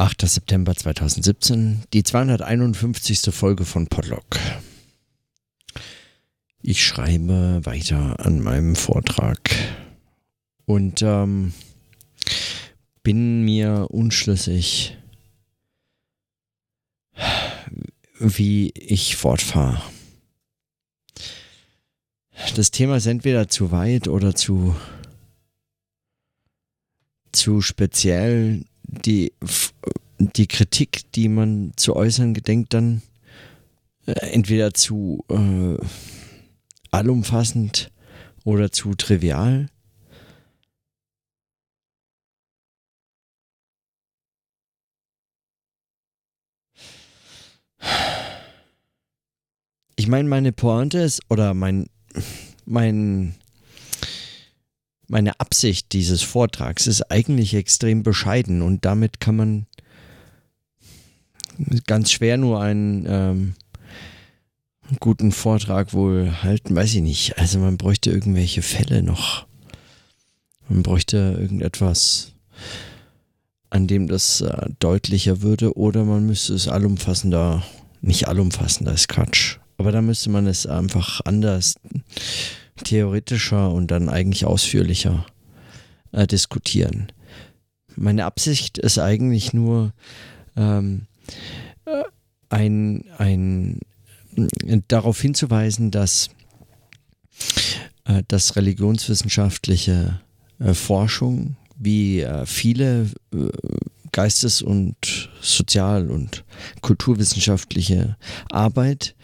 [0.00, 0.26] 8.
[0.26, 3.34] September 2017, die 251.
[3.34, 4.38] Folge von Podlock.
[6.62, 9.38] Ich schreibe weiter an meinem Vortrag
[10.64, 11.52] und ähm,
[13.02, 14.96] bin mir unschlüssig,
[18.18, 19.82] wie ich fortfahre.
[22.56, 24.74] Das Thema ist entweder zu weit oder zu
[27.32, 29.32] zu speziell die,
[30.18, 33.02] die Kritik, die man zu äußern gedenkt, dann
[34.06, 35.76] äh, entweder zu äh,
[36.90, 37.90] allumfassend
[38.44, 39.68] oder zu trivial.
[49.96, 51.86] Ich meine, meine Pointe ist, oder mein,
[52.64, 53.34] mein
[55.10, 59.66] meine Absicht dieses Vortrags ist eigentlich extrem bescheiden und damit kann man
[61.86, 63.54] ganz schwer nur einen ähm,
[65.00, 67.38] guten Vortrag wohl halten, weiß ich nicht.
[67.38, 69.46] Also man bräuchte irgendwelche Fälle noch.
[70.68, 72.32] Man bräuchte irgendetwas,
[73.68, 77.64] an dem das äh, deutlicher würde oder man müsste es allumfassender,
[78.00, 79.58] nicht allumfassender ist Quatsch.
[79.76, 81.74] Aber da müsste man es einfach anders
[82.84, 85.26] theoretischer und dann eigentlich ausführlicher
[86.12, 87.12] äh, diskutieren.
[87.96, 89.92] Meine Absicht ist eigentlich nur
[90.56, 91.06] ähm,
[91.84, 92.02] äh,
[92.48, 93.80] ein, ein,
[94.36, 96.30] äh, darauf hinzuweisen, dass,
[98.04, 100.20] äh, dass religionswissenschaftliche
[100.58, 103.10] äh, Forschung wie äh, viele
[104.12, 106.44] geistes- und sozial- und
[106.82, 108.16] kulturwissenschaftliche
[108.50, 109.14] Arbeit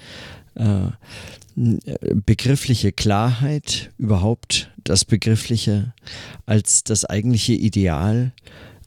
[1.56, 5.94] begriffliche Klarheit, überhaupt das Begriffliche
[6.44, 8.32] als das eigentliche Ideal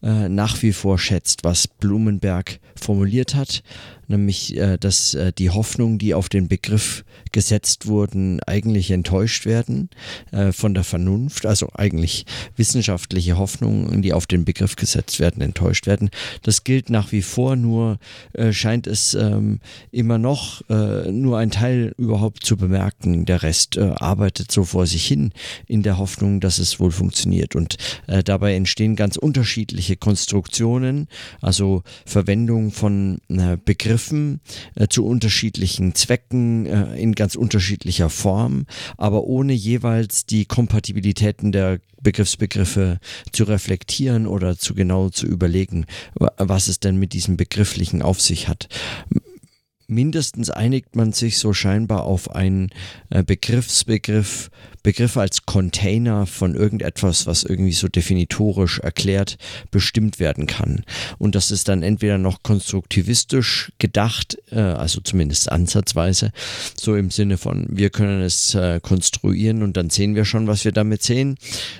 [0.04, 3.64] äh, nach wie vor schätzt, was Blumenberg formuliert hat,
[4.10, 9.90] nämlich äh, dass äh, die Hoffnung, die auf den Begriff gesetzt wurden, eigentlich enttäuscht werden
[10.32, 12.26] äh, von der Vernunft, also eigentlich
[12.56, 16.10] wissenschaftliche Hoffnungen, die auf den Begriff gesetzt werden, enttäuscht werden.
[16.42, 18.00] Das gilt nach wie vor, nur
[18.34, 19.60] äh, scheint es ähm,
[19.92, 23.26] immer noch äh, nur ein Teil überhaupt zu bemerken.
[23.26, 25.32] Der Rest äh, arbeitet so vor sich hin
[25.68, 27.56] in der Hoffnung, dass es wohl funktioniert.
[27.56, 27.78] Und
[28.08, 31.08] dabei entstehen ganz unterschiedliche Konstruktionen,
[31.42, 33.58] also Verwendung von äh,
[34.00, 34.40] Begriffen
[34.90, 36.66] zu unterschiedlichen Zwecken
[36.96, 38.66] in ganz unterschiedlicher Form,
[38.96, 43.00] aber ohne jeweils die Kompatibilitäten der Begriffsbegriffe
[43.34, 48.48] zu reflektieren oder zu genau zu überlegen, was es denn mit diesem Begrifflichen auf sich
[48.48, 48.70] hat
[49.90, 52.70] mindestens einigt man sich so scheinbar auf einen
[53.10, 54.50] äh, Begriffsbegriff,
[54.82, 59.38] Begriff als Container von irgendetwas, was irgendwie so definitorisch erklärt
[59.72, 60.84] bestimmt werden kann.
[61.18, 66.32] Und das ist dann entweder noch konstruktivistisch gedacht, äh, also zumindest ansatzweise,
[66.76, 70.64] so im Sinne von, wir können es äh, konstruieren und dann sehen wir schon, was
[70.64, 71.38] wir damit sehen.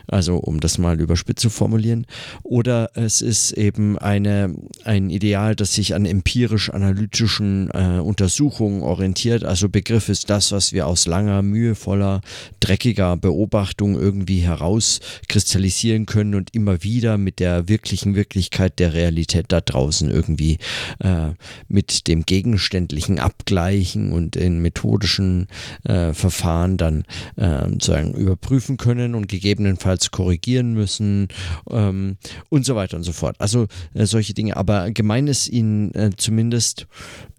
[0.08, 2.06] Also um das mal überspitzt zu formulieren.
[2.44, 4.54] Oder es ist eben eine,
[4.84, 9.44] ein Ideal, das sich an empirisch-analytischen äh, Untersuchungen orientiert.
[9.44, 12.22] Also Begriff ist das, was wir aus langer, mühevoller,
[12.60, 19.62] dreckiger Beobachtung irgendwie herauskristallisieren können und immer wieder mit der wirklichen Wirklichkeit der Realität da
[19.62, 20.58] draußen irgendwie
[21.00, 21.30] äh,
[21.68, 25.48] mit dem gegenständlichen Abgleichen und in methodischen
[25.84, 27.04] äh, Verfahren dann
[27.36, 31.28] äh, sozusagen überprüfen können und gegebenenfalls korrigieren müssen
[31.70, 32.18] ähm,
[32.50, 33.36] und so weiter und so fort.
[33.40, 34.58] Also äh, solche Dinge.
[34.58, 36.88] Aber gemein ist ihnen äh, zumindest,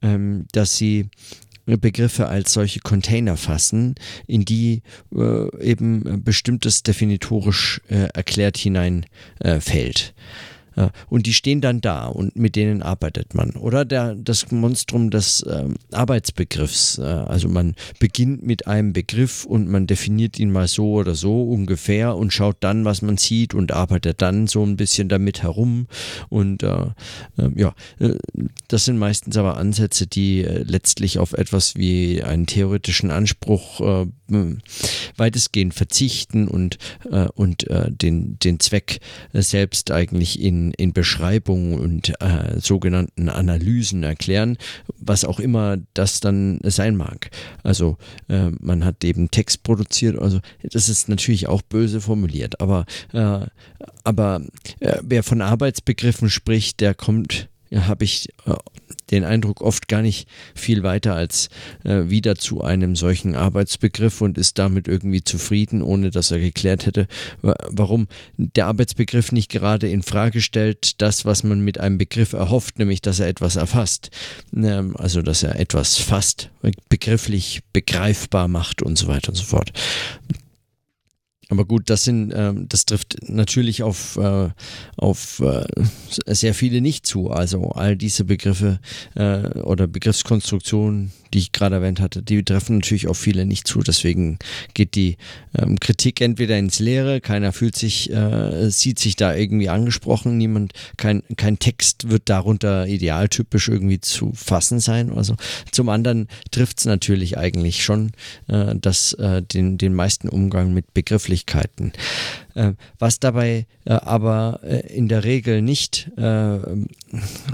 [0.02, 1.08] ähm, dass sie
[1.76, 3.94] Begriffe als solche Container fassen,
[4.26, 4.82] in die
[5.14, 10.14] äh, eben bestimmtes definitorisch äh, erklärt hineinfällt.
[10.16, 10.59] Äh,
[11.08, 13.50] und die stehen dann da und mit denen arbeitet man.
[13.52, 16.98] Oder der, das Monstrum des äh, Arbeitsbegriffs.
[16.98, 21.42] Äh, also man beginnt mit einem Begriff und man definiert ihn mal so oder so
[21.42, 25.86] ungefähr und schaut dann, was man sieht und arbeitet dann so ein bisschen damit herum.
[26.28, 26.86] Und äh,
[27.38, 28.14] ähm, ja, äh,
[28.68, 34.06] das sind meistens aber Ansätze, die äh, letztlich auf etwas wie einen theoretischen Anspruch äh,
[35.16, 36.78] weitestgehend verzichten und,
[37.34, 39.00] und den, den Zweck
[39.32, 44.58] selbst eigentlich in in, Beschreibungen und äh, sogenannten Analysen erklären,
[44.98, 47.30] was auch immer das dann sein mag.
[47.62, 47.96] Also
[48.28, 53.46] äh, man hat eben Text produziert, also das ist natürlich auch böse formuliert, aber, äh,
[54.04, 54.42] aber
[54.80, 58.54] äh, wer von Arbeitsbegriffen spricht, der kommt, ja, habe ich äh,
[59.10, 61.48] den Eindruck oft gar nicht viel weiter als
[61.84, 66.86] äh, wieder zu einem solchen Arbeitsbegriff und ist damit irgendwie zufrieden, ohne dass er geklärt
[66.86, 67.06] hätte,
[67.42, 72.78] warum der Arbeitsbegriff nicht gerade in Frage stellt, das, was man mit einem Begriff erhofft,
[72.78, 74.10] nämlich dass er etwas erfasst.
[74.54, 76.50] Ähm, also dass er etwas fasst,
[76.88, 79.72] begrifflich begreifbar macht und so weiter und so fort.
[81.50, 84.48] Aber gut, das sind, ähm, das trifft natürlich auf, äh,
[84.96, 85.64] auf äh,
[86.26, 87.30] sehr viele nicht zu.
[87.30, 88.78] Also all diese Begriffe
[89.16, 93.80] äh, oder Begriffskonstruktionen, die ich gerade erwähnt hatte, die treffen natürlich auf viele nicht zu.
[93.80, 94.38] Deswegen
[94.74, 95.16] geht die
[95.56, 100.72] ähm, Kritik entweder ins Leere, keiner fühlt sich, äh, sieht sich da irgendwie angesprochen, niemand,
[100.96, 105.12] kein, kein Text wird darunter idealtypisch irgendwie zu fassen sein.
[105.12, 105.36] Also
[105.70, 108.12] zum anderen trifft es natürlich eigentlich schon,
[108.48, 111.92] äh, dass äh, den, den meisten Umgang mit Begrifflichkeiten.
[112.60, 116.58] Äh, was dabei äh, aber äh, in der Regel nicht äh,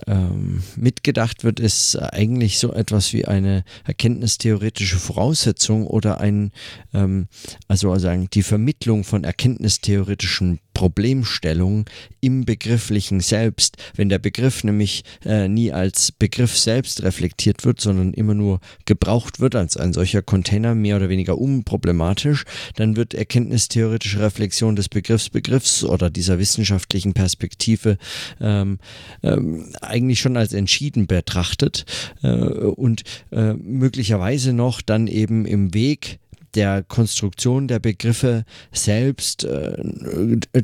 [0.06, 6.50] ähm, mitgedacht wird, ist eigentlich so etwas wie eine erkenntnistheoretische Voraussetzung oder ein,
[6.92, 7.28] ähm,
[7.68, 11.86] also sagen, die Vermittlung von erkenntnistheoretischen Problemstellung
[12.20, 13.78] im begrifflichen Selbst.
[13.94, 19.40] Wenn der Begriff nämlich äh, nie als Begriff selbst reflektiert wird, sondern immer nur gebraucht
[19.40, 22.44] wird als ein solcher Container, mehr oder weniger unproblematisch,
[22.74, 27.96] dann wird erkenntnistheoretische Reflexion des Begriffsbegriffs oder dieser wissenschaftlichen Perspektive
[28.38, 28.78] ähm,
[29.22, 31.86] ähm, eigentlich schon als entschieden betrachtet
[32.22, 33.02] äh, und
[33.32, 36.18] äh, möglicherweise noch dann eben im Weg
[36.56, 39.76] der Konstruktion der Begriffe selbst äh,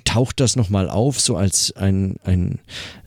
[0.04, 2.58] taucht das nochmal auf, so als ein, ein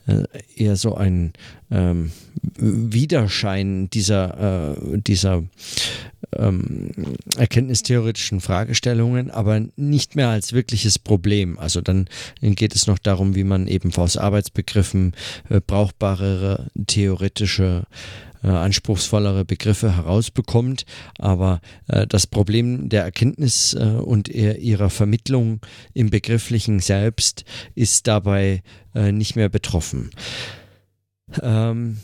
[0.06, 0.22] äh,
[0.54, 1.32] eher so ein
[1.70, 2.12] ähm,
[2.58, 5.42] Widerschein dieser, äh, dieser
[6.36, 6.90] ähm,
[7.36, 11.58] erkenntnistheoretischen Fragestellungen, aber nicht mehr als wirkliches Problem.
[11.58, 12.08] Also dann
[12.40, 15.14] geht es noch darum, wie man eben aus Arbeitsbegriffen
[15.48, 17.84] äh, brauchbarere theoretische
[18.46, 20.86] äh, anspruchsvollere Begriffe herausbekommt.
[21.18, 25.60] Aber äh, das Problem der Erkenntnis äh, und ihrer Vermittlung
[25.92, 27.44] im begrifflichen Selbst
[27.74, 28.62] ist dabei
[28.94, 30.10] äh, nicht mehr betroffen.
[31.42, 31.98] Ähm,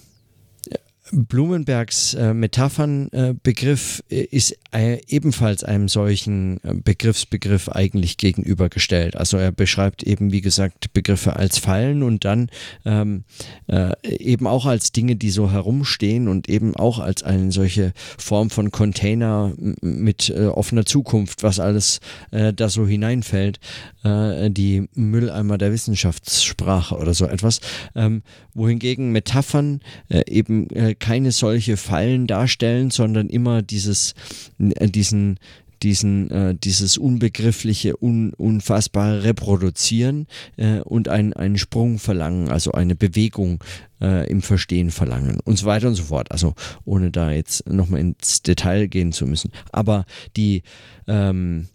[1.10, 9.16] Blumenbergs äh, Metaphernbegriff äh, ist äh, ebenfalls einem solchen äh, Begriffsbegriff eigentlich gegenübergestellt.
[9.16, 12.50] Also er beschreibt eben, wie gesagt, Begriffe als Fallen und dann
[12.84, 13.24] ähm,
[13.66, 18.50] äh, eben auch als Dinge, die so herumstehen und eben auch als eine solche Form
[18.50, 22.00] von Container mit äh, offener Zukunft, was alles
[22.30, 23.60] da so hineinfällt,
[24.04, 27.60] die Mülleimer der Wissenschaftssprache oder so etwas.
[27.94, 28.22] Ähm,
[28.54, 29.80] wohingegen Metaphern
[30.26, 34.14] eben keine solche Fallen darstellen, sondern immer dieses,
[34.58, 35.38] äh, diesen,
[35.82, 42.94] diesen, äh, dieses unbegriffliche, un, unfassbare Reproduzieren äh, und ein, einen Sprung verlangen, also eine
[42.94, 43.62] Bewegung
[44.00, 46.30] äh, im Verstehen verlangen und so weiter und so fort.
[46.30, 46.54] Also
[46.84, 49.50] ohne da jetzt nochmal ins Detail gehen zu müssen.
[49.72, 50.04] Aber
[50.36, 50.62] die
[51.06, 51.68] ähm,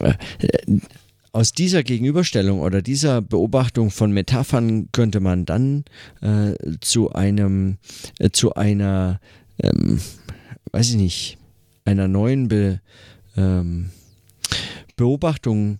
[0.00, 0.14] äh,
[1.32, 5.84] aus dieser Gegenüberstellung oder dieser Beobachtung von Metaphern könnte man dann
[6.20, 7.78] äh, zu einem,
[8.18, 9.18] äh, zu einer,
[9.62, 10.00] ähm,
[10.72, 11.38] weiß ich nicht,
[11.84, 12.80] einer neuen Be,
[13.36, 13.90] ähm,
[14.96, 15.78] Beobachtung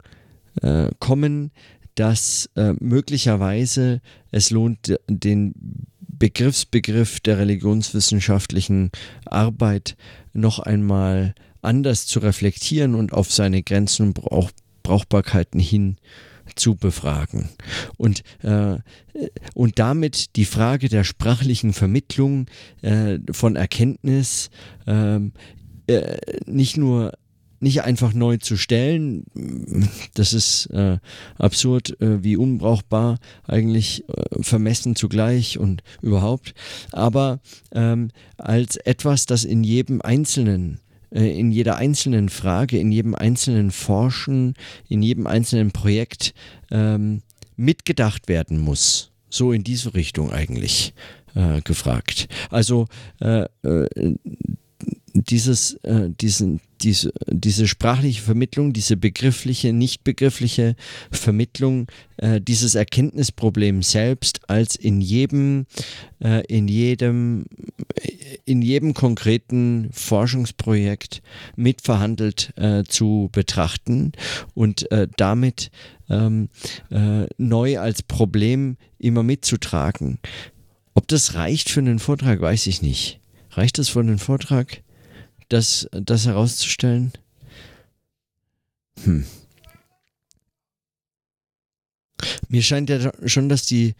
[0.62, 1.50] äh, kommen,
[1.94, 4.00] dass äh, möglicherweise
[4.31, 5.55] es lohnt, den
[6.00, 8.90] Begriffsbegriff der religionswissenschaftlichen
[9.26, 9.96] Arbeit
[10.32, 14.50] noch einmal anders zu reflektieren und auf seine Grenzen auch
[14.92, 15.96] Brauchbarkeiten hin
[16.54, 17.48] zu befragen.
[17.96, 18.76] Und, äh,
[19.54, 22.44] und damit die Frage der sprachlichen Vermittlung
[22.82, 24.50] äh, von Erkenntnis
[24.86, 25.32] ähm,
[25.86, 27.12] äh, nicht nur
[27.58, 29.24] nicht einfach neu zu stellen,
[30.14, 30.98] das ist äh,
[31.38, 36.55] absurd, äh, wie unbrauchbar, eigentlich äh, vermessen zugleich und überhaupt,
[36.90, 37.38] aber
[37.70, 40.81] ähm, als etwas, das in jedem Einzelnen
[41.12, 44.54] in jeder einzelnen Frage, in jedem einzelnen Forschen,
[44.88, 46.34] in jedem einzelnen Projekt
[46.70, 47.22] ähm,
[47.56, 49.12] mitgedacht werden muss.
[49.28, 50.94] So in diese Richtung eigentlich
[51.34, 52.28] äh, gefragt.
[52.50, 52.86] Also
[53.20, 54.14] äh, äh,
[55.14, 60.74] dieses, äh, diesen, diese, diese sprachliche Vermittlung, diese begriffliche, nicht begriffliche
[61.10, 65.66] Vermittlung äh, dieses Erkenntnisproblem selbst als in jedem,
[66.22, 67.44] äh, in jedem,
[68.44, 71.22] in jedem konkreten Forschungsprojekt
[71.56, 74.13] mitverhandelt äh, zu betrachten
[74.55, 75.70] und äh, damit
[76.08, 76.49] ähm,
[76.91, 80.19] äh, neu als Problem immer mitzutragen.
[80.94, 83.20] Ob das reicht für einen Vortrag, weiß ich nicht.
[83.51, 84.82] Reicht das für einen Vortrag?
[85.53, 87.13] das, das herauszustellen?
[89.05, 89.25] Hm.
[92.49, 93.94] Mir scheint ja schon, dass die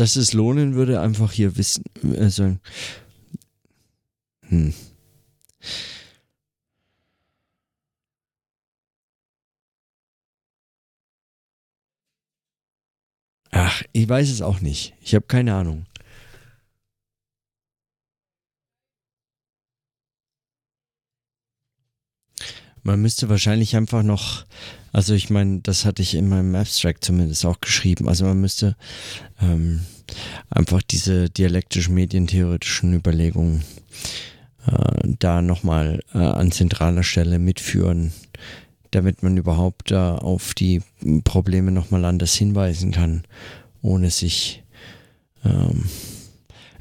[0.00, 1.84] dass es lohnen würde, einfach hier wissen,
[2.30, 2.58] sagen.
[4.48, 4.72] Hm.
[13.50, 14.94] Ach, ich weiß es auch nicht.
[15.02, 15.84] Ich habe keine Ahnung.
[22.82, 24.46] Man müsste wahrscheinlich einfach noch,
[24.92, 28.76] also ich meine, das hatte ich in meinem Abstract zumindest auch geschrieben, also man müsste
[29.40, 29.80] ähm,
[30.48, 33.62] einfach diese dialektisch-medientheoretischen Überlegungen
[34.66, 38.12] äh, da nochmal äh, an zentraler Stelle mitführen,
[38.90, 40.82] damit man überhaupt äh, auf die
[41.24, 43.22] Probleme nochmal anders hinweisen kann,
[43.82, 44.64] ohne sich
[45.44, 45.84] ähm,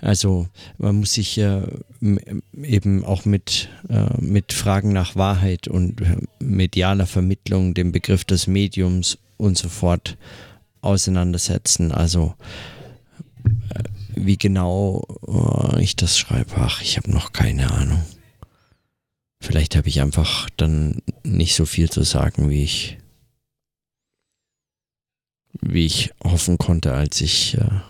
[0.01, 1.61] also man muss sich äh,
[2.61, 8.47] eben auch mit, äh, mit Fragen nach Wahrheit und äh, medialer Vermittlung, dem Begriff des
[8.47, 10.17] Mediums und so fort
[10.81, 11.91] auseinandersetzen.
[11.91, 12.35] Also
[13.69, 13.83] äh,
[14.15, 18.03] wie genau äh, ich das schreibe, ach, ich habe noch keine Ahnung.
[19.41, 22.97] Vielleicht habe ich einfach dann nicht so viel zu sagen, wie ich
[25.61, 27.81] wie ich hoffen konnte, als ich äh,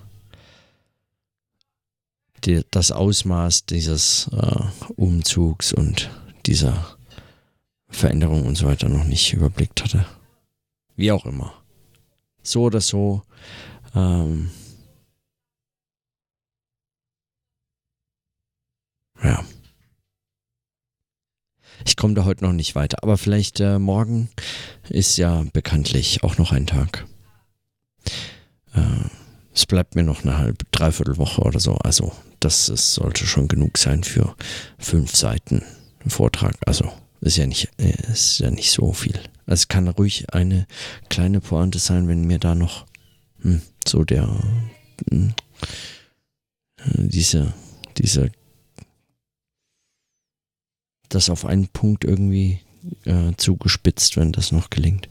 [2.46, 6.10] die, das Ausmaß dieses äh, Umzugs und
[6.46, 6.98] dieser
[7.90, 10.06] Veränderung und so weiter noch nicht überblickt hatte.
[10.96, 11.54] Wie auch immer.
[12.44, 13.24] So oder so.
[13.96, 14.52] Ähm,
[19.24, 19.44] ja.
[21.86, 24.30] Ich komme da heute noch nicht weiter, aber vielleicht äh, morgen
[24.90, 27.06] ist ja bekanntlich auch noch ein Tag.
[28.74, 29.10] Äh,
[29.54, 31.76] es bleibt mir noch eine halbe, dreiviertel Woche oder so.
[31.76, 34.36] Also das ist, sollte schon genug sein für
[34.78, 35.64] fünf Seiten
[36.08, 36.56] Vortrag.
[36.66, 36.92] Also
[37.22, 39.20] ist ja nicht, äh, ist ja nicht so viel.
[39.46, 40.68] Es kann ruhig eine
[41.10, 42.86] kleine Pointe sein, wenn mir da noch
[43.42, 44.28] hm, so der
[45.10, 45.34] hm,
[46.96, 47.54] diese,
[47.98, 48.32] diese
[51.10, 52.60] das auf einen Punkt irgendwie
[53.06, 55.10] äh, zugespitzt, wenn das noch gelingt.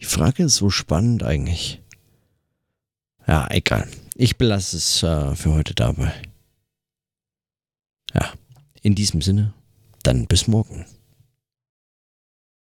[0.00, 1.80] Die Frage ist so spannend eigentlich.
[3.26, 3.88] Ja, egal.
[4.22, 6.12] Ich belasse es äh, für heute dabei.
[8.12, 8.34] Ja,
[8.82, 9.54] in diesem Sinne,
[10.02, 10.84] dann bis morgen.